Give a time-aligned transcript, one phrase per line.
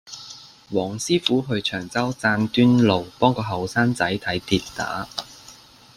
[0.73, 5.07] 黃師傅去長洲贊端路幫個後生仔睇跌打